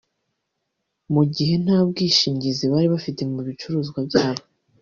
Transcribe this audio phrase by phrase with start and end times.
[1.13, 4.43] Mu gihe nta bwishingizi bari bafite ku bicuruzwa byabo